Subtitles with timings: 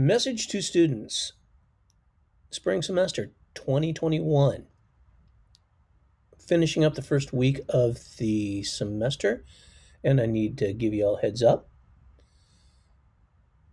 [0.00, 1.32] Message to students
[2.50, 4.66] spring semester 2021.
[6.38, 9.44] Finishing up the first week of the semester,
[10.04, 11.68] and I need to give you all heads up.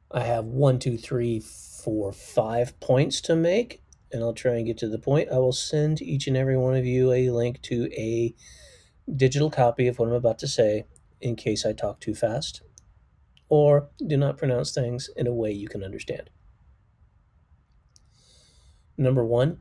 [0.10, 4.80] I have one, two, three, four, five points to make, and I'll try and get
[4.80, 5.30] to the point.
[5.32, 8.34] I will send each and every one of you a link to a
[9.16, 10.88] digital copy of what I'm about to say
[11.22, 12.64] in case I talk too fast
[13.50, 16.30] or do not pronounce things in a way you can understand.
[18.98, 19.60] Number one,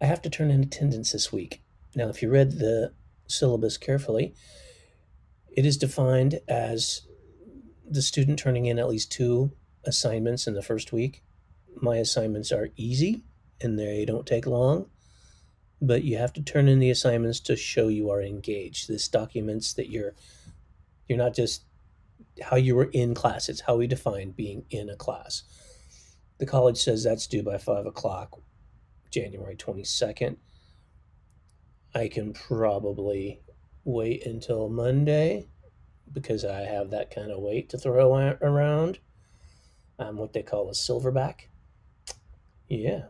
[0.00, 1.62] I have to turn in attendance this week.
[1.94, 2.92] Now, if you read the
[3.26, 4.34] syllabus carefully,
[5.50, 7.02] it is defined as
[7.90, 9.52] the student turning in at least two
[9.84, 11.22] assignments in the first week.
[11.80, 13.22] My assignments are easy
[13.60, 14.86] and they don't take long,
[15.80, 18.88] but you have to turn in the assignments to show you are engaged.
[18.88, 20.14] This documents that you're
[21.08, 21.62] you're not just
[22.42, 23.48] how you were in class.
[23.48, 25.42] It's how we define being in a class.
[26.38, 28.40] The college says that's due by five o'clock,
[29.10, 30.36] January 22nd.
[31.94, 33.42] I can probably
[33.84, 35.48] wait until Monday
[36.12, 38.98] because I have that kind of weight to throw around.
[39.98, 41.48] I'm what they call a silverback.
[42.68, 43.06] Yeah.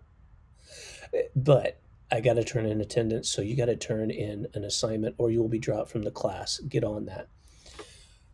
[1.36, 1.80] But
[2.11, 5.30] I got to turn in attendance, so you got to turn in an assignment or
[5.30, 6.58] you will be dropped from the class.
[6.61, 7.28] Get on that.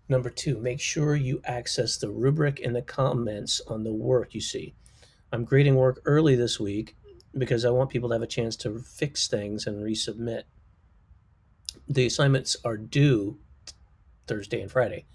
[0.09, 4.41] Number two, make sure you access the rubric and the comments on the work you
[4.41, 4.75] see.
[5.33, 6.95] I'm grading work early this week
[7.37, 10.43] because I want people to have a chance to fix things and resubmit.
[11.89, 13.39] The assignments are due
[14.27, 15.07] Thursday and Friday,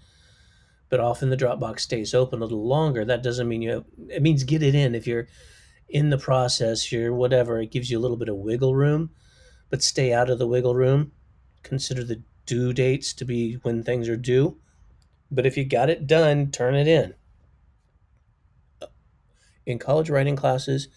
[0.88, 3.04] but often the Dropbox stays open a little longer.
[3.04, 4.96] That doesn't mean you have, it means get it in.
[4.96, 5.28] If you're
[5.88, 9.10] in the process, you're whatever, it gives you a little bit of wiggle room,
[9.70, 11.12] but stay out of the wiggle room.
[11.62, 14.58] Consider the due dates to be when things are due
[15.30, 17.14] but if you got it done, turn it in.
[19.66, 20.88] In college writing classes,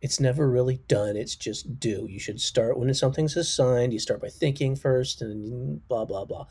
[0.00, 1.16] it's never really done.
[1.16, 2.06] It's just do.
[2.08, 3.92] You should start when something's assigned.
[3.92, 6.46] You start by thinking first and blah, blah, blah.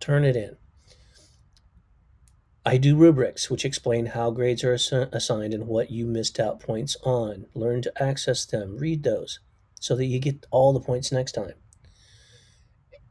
[0.00, 0.56] Turn it in.
[2.64, 6.60] I do rubrics, which explain how grades are assi- assigned and what you missed out
[6.60, 7.46] points on.
[7.54, 9.40] Learn to access them, read those,
[9.80, 11.54] so that you get all the points next time.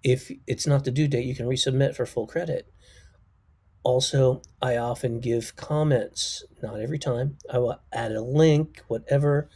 [0.03, 2.71] If it's not the due date, you can resubmit for full credit.
[3.83, 7.37] Also, I often give comments, not every time.
[7.51, 9.49] I will add a link, whatever.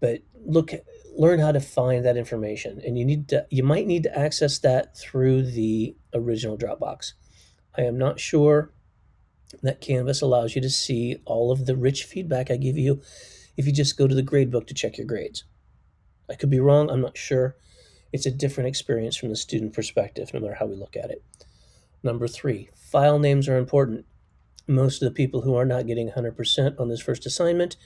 [0.00, 0.72] But look,
[1.16, 3.46] learn how to find that information, and you need to.
[3.50, 7.12] You might need to access that through the original Dropbox.
[7.76, 8.72] I am not sure
[9.62, 13.02] that Canvas allows you to see all of the rich feedback I give you
[13.56, 15.44] if you just go to the gradebook to check your grades.
[16.28, 16.90] I could be wrong.
[16.90, 17.56] I'm not sure.
[18.12, 21.22] It's a different experience from the student perspective, no matter how we look at it.
[22.04, 24.04] Number three, file names are important.
[24.68, 27.78] Most of the people who are not getting 100% on this first assignment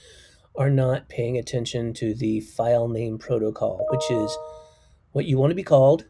[0.56, 4.36] are not paying attention to the file name protocol, which is
[5.12, 6.06] what you want to be called,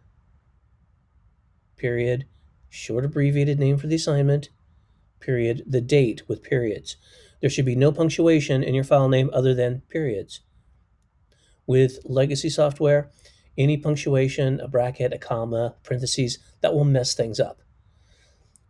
[1.76, 2.24] period,
[2.70, 4.48] short abbreviated name for the assignment,
[5.20, 6.96] period, the date with periods.
[7.42, 10.40] There should be no punctuation in your file name other than periods.
[11.66, 13.10] With legacy software,
[13.58, 17.60] any punctuation, a bracket, a comma, parentheses, that will mess things up.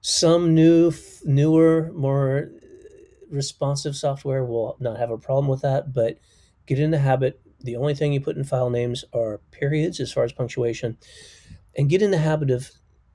[0.01, 0.93] Some new,
[1.25, 2.51] newer, more
[3.31, 6.19] responsive software will not have a problem with that, but
[6.67, 7.41] get in the habit.
[7.61, 10.99] The only thing you put in file names are periods as far as punctuation,
[11.77, 12.71] and get in the habit of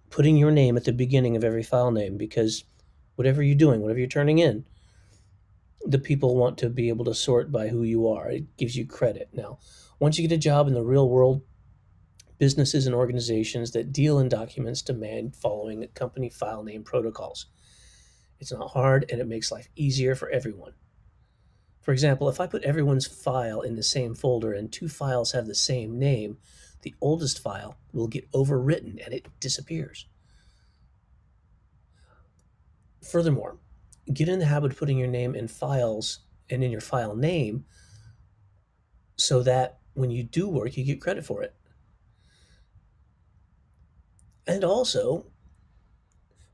[0.10, 2.66] putting your name at the beginning of every file name because
[3.16, 4.66] whatever you're doing, whatever you're turning in,
[5.86, 8.30] the people want to be able to sort by who you are.
[8.30, 9.30] It gives you credit.
[9.34, 9.60] Now,
[10.00, 11.42] once you get a job in the real world,
[12.38, 17.48] businesses and organizations that deal in documents demand following company file name protocols.
[18.40, 20.74] It's not hard and it makes life easier for everyone.
[21.82, 25.48] For example, if I put everyone's file in the same folder and two files have
[25.48, 26.38] the same name,
[26.82, 30.06] the oldest file will get overwritten and it disappears.
[33.02, 33.58] Furthermore,
[34.14, 36.20] get in the habit of putting your name in files
[36.50, 37.66] and in your file name
[39.18, 41.54] so that when you do work, you get credit for it.
[44.46, 45.26] And also,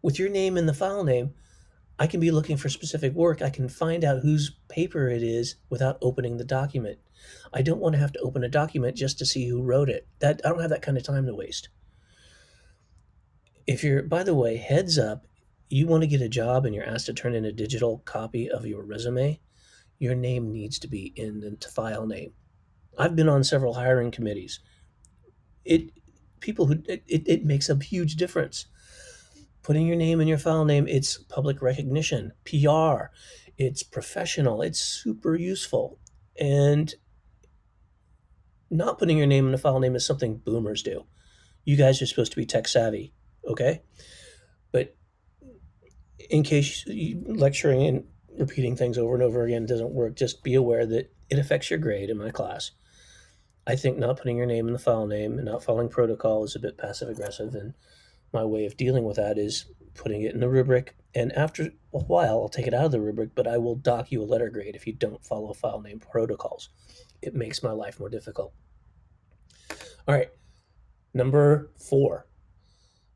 [0.02, 1.34] with your name in the file name,
[1.98, 3.42] I can be looking for specific work.
[3.42, 7.00] I can find out whose paper it is without opening the document.
[7.54, 10.08] I don't want to have to open a document just to see who wrote it.
[10.20, 11.68] That I don't have that kind of time to waste.
[13.68, 15.26] If you're by the way, heads up,
[15.70, 18.50] you want to get a job and you're asked to turn in a digital copy
[18.50, 19.40] of your resume,
[20.00, 22.32] your name needs to be in the file name.
[22.98, 24.62] I've been on several hiring committees.
[25.66, 25.92] It
[26.40, 28.66] people who it, it makes a huge difference
[29.64, 33.12] putting your name in your file name, it's public recognition, PR,
[33.58, 36.00] it's professional, it's super useful.
[36.40, 36.94] And
[38.72, 41.06] not putting your name in a file name is something boomers do.
[41.66, 43.14] You guys are supposed to be tech savvy,
[43.46, 43.82] okay?
[44.72, 44.96] But
[46.30, 48.04] in case lecturing and
[48.38, 51.80] repeating things over and over again doesn't work, just be aware that it affects your
[51.80, 52.72] grade in my class.
[53.70, 56.56] I think not putting your name in the file name and not following protocol is
[56.56, 57.76] a bit passive aggressive, and
[58.34, 60.96] my way of dealing with that is putting it in the rubric.
[61.14, 64.12] And after a while, I'll take it out of the rubric, but I will dock
[64.12, 66.70] you a letter grade if you don't follow file name protocols.
[67.22, 68.54] It makes my life more difficult.
[70.08, 70.32] All right,
[71.14, 72.26] number four.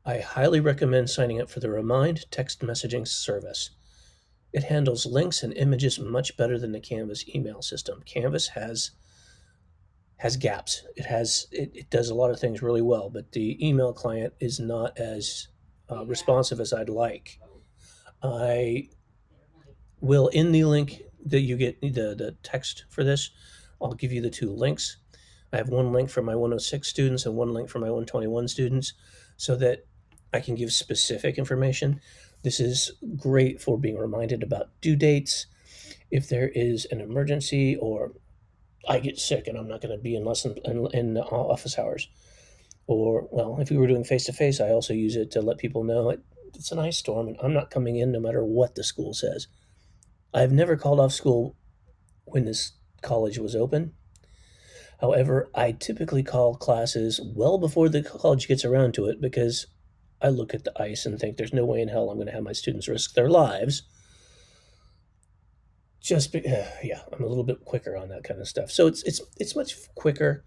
[0.06, 3.70] I highly recommend signing up for the Remind text messaging service.
[4.52, 8.02] It handles links and images much better than the Canvas email system.
[8.06, 8.92] Canvas has
[10.24, 10.84] has gaps.
[10.96, 14.32] It has it, it does a lot of things really well, but the email client
[14.40, 15.48] is not as
[15.92, 17.38] uh, responsive as I'd like.
[18.22, 18.88] I
[20.00, 23.32] will in the link that you get the the text for this.
[23.82, 24.96] I'll give you the two links.
[25.52, 28.94] I have one link for my 106 students and one link for my 121 students,
[29.36, 29.84] so that
[30.32, 32.00] I can give specific information.
[32.42, 35.48] This is great for being reminded about due dates.
[36.10, 38.12] If there is an emergency or
[38.88, 42.08] I get sick and I'm not going to be in lesson in, in office hours.
[42.86, 45.58] Or, well, if we were doing face to face, I also use it to let
[45.58, 46.20] people know it,
[46.54, 49.48] it's an ice storm and I'm not coming in no matter what the school says.
[50.32, 51.56] I've never called off school
[52.24, 52.72] when this
[53.02, 53.92] college was open.
[55.00, 59.66] However, I typically call classes well before the college gets around to it because
[60.20, 62.32] I look at the ice and think there's no way in hell I'm going to
[62.32, 63.82] have my students risk their lives
[66.04, 68.70] just be, uh, yeah, I'm a little bit quicker on that kind of stuff.
[68.70, 70.44] So it's it's it's much quicker.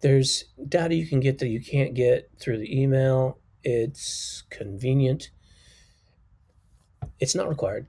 [0.00, 3.40] There's data you can get that you can't get through the email.
[3.64, 5.30] It's convenient.
[7.18, 7.88] It's not required.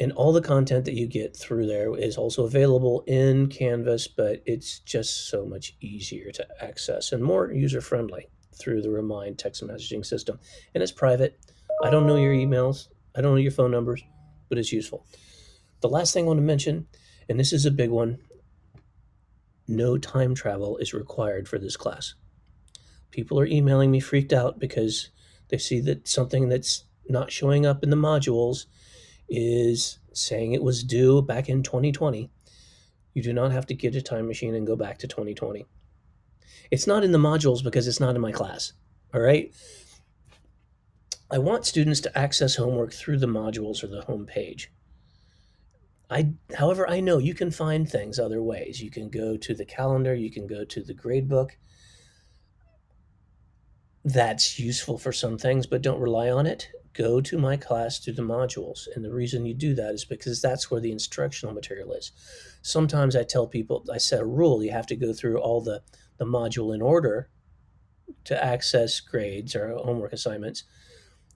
[0.00, 4.42] And all the content that you get through there is also available in Canvas, but
[4.46, 8.26] it's just so much easier to access and more user friendly
[8.58, 10.40] through the Remind text messaging system.
[10.74, 11.38] And it's private.
[11.84, 14.02] I don't know your emails, I don't know your phone numbers,
[14.48, 15.06] but it's useful.
[15.80, 16.86] The last thing I want to mention,
[17.28, 18.18] and this is a big one
[19.70, 22.14] no time travel is required for this class.
[23.12, 25.10] People are emailing me freaked out because
[25.48, 28.66] they see that something that's not showing up in the modules
[29.28, 32.30] is saying it was due back in 2020.
[33.14, 35.66] You do not have to get a time machine and go back to 2020.
[36.70, 38.72] It's not in the modules because it's not in my class.
[39.14, 39.52] All right.
[41.30, 44.72] I want students to access homework through the modules or the home page.
[46.10, 48.82] I, however, I know you can find things other ways.
[48.82, 51.50] You can go to the calendar, you can go to the gradebook.
[54.04, 56.68] That's useful for some things, but don't rely on it.
[56.94, 58.88] Go to my class through the modules.
[58.94, 62.10] And the reason you do that is because that's where the instructional material is.
[62.62, 65.82] Sometimes I tell people, I set a rule, you have to go through all the,
[66.16, 67.28] the module in order
[68.24, 70.64] to access grades or homework assignments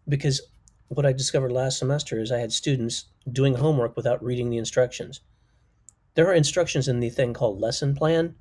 [0.08, 0.40] because
[0.88, 5.20] what I discovered last semester is I had students doing homework without reading the instructions.
[6.14, 8.36] There are instructions in the thing called lesson plan,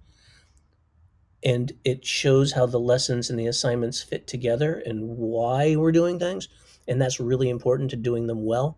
[1.44, 6.20] and it shows how the lessons and the assignments fit together and why we're doing
[6.20, 6.48] things.
[6.88, 8.78] And that's really important to doing them well.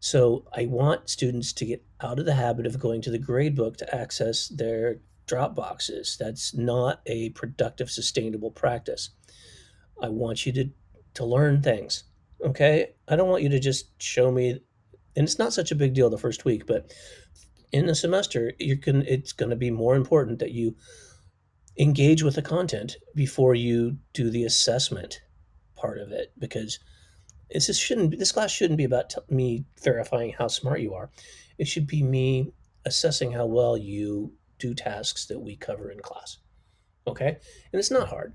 [0.00, 3.76] So I want students to get out of the habit of going to the gradebook
[3.78, 6.16] to access their drop boxes.
[6.20, 9.10] That's not a productive, sustainable practice.
[10.00, 10.70] I want you to,
[11.14, 12.04] to learn things.
[12.44, 12.92] Okay.
[13.08, 16.10] I don't want you to just show me, and it's not such a big deal
[16.10, 16.92] the first week, but
[17.72, 20.76] in the semester, you can, it's going to be more important that you
[21.78, 25.20] engage with the content before you do the assessment
[25.74, 26.78] part of it because
[27.50, 31.10] this shouldn't this class shouldn't be about t- me verifying how smart you are.
[31.58, 32.52] It should be me
[32.84, 36.38] assessing how well you do tasks that we cover in class
[37.06, 37.28] okay?
[37.28, 38.34] And it's not hard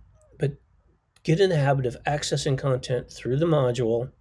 [1.29, 4.11] get in the habit of accessing content through the module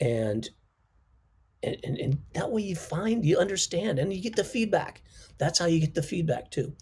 [0.00, 0.50] and
[1.62, 5.02] and, and, and that way you find you understand and you get the feedback.
[5.38, 6.74] That's how you get the feedback too.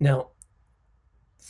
[0.00, 0.30] Now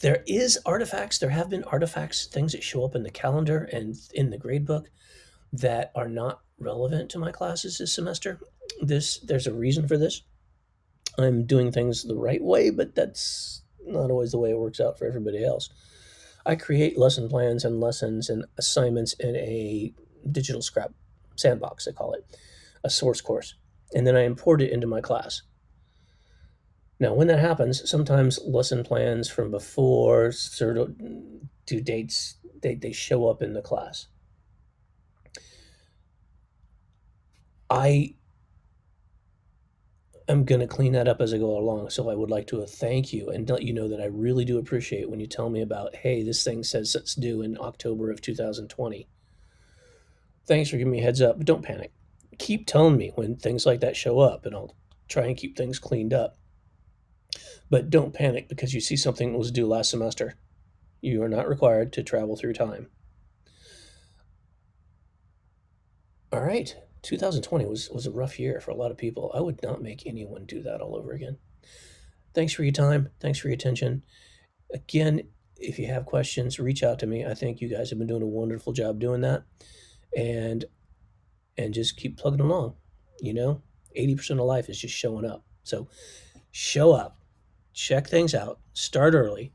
[0.03, 3.97] there is artifacts there have been artifacts things that show up in the calendar and
[4.13, 4.89] in the gradebook
[5.55, 8.39] that are not relevant to my classes this semester.
[8.83, 10.21] This there's a reason for this.
[11.17, 14.99] I'm doing things the right way but that's not always the way it works out
[14.99, 15.71] for everybody else.
[16.47, 19.93] I create lesson plans and lessons and assignments in a
[20.31, 20.93] digital scrap
[21.37, 22.25] sandbox, I call it,
[22.83, 23.55] a source course.
[23.95, 25.43] And then I import it into my class.
[27.01, 30.97] Now, when that happens, sometimes lesson plans from before sort of
[31.67, 34.07] due dates they, they show up in the class.
[37.69, 38.15] I
[40.29, 41.91] am going to clean that up as I go along.
[41.91, 44.45] So I would like to uh, thank you and let you know that I really
[44.45, 48.11] do appreciate when you tell me about, hey, this thing says it's due in October
[48.11, 49.09] of 2020.
[50.47, 51.93] Thanks for giving me a heads up, but don't panic.
[52.39, 54.75] Keep telling me when things like that show up, and I'll
[55.09, 56.37] try and keep things cleaned up.
[57.71, 60.35] But don't panic because you see something was due last semester.
[61.01, 62.89] You are not required to travel through time.
[66.33, 66.75] All right.
[67.05, 69.31] 2020 was, was a rough year for a lot of people.
[69.35, 71.37] I would not make anyone do that all over again.
[72.35, 73.11] Thanks for your time.
[73.21, 74.03] Thanks for your attention.
[74.73, 75.23] Again,
[75.57, 77.25] if you have questions, reach out to me.
[77.25, 79.45] I think you guys have been doing a wonderful job doing that.
[80.17, 80.65] And
[81.57, 82.75] and just keep plugging along.
[83.21, 83.63] You know,
[83.97, 85.45] 80% of life is just showing up.
[85.63, 85.89] So
[86.51, 87.19] show up,
[87.73, 89.53] check things out, start early,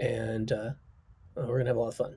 [0.00, 0.70] and uh,
[1.36, 2.16] we're going to have a lot of fun.